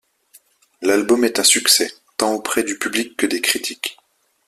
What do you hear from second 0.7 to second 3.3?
L'album est un succès, tant auprès du public que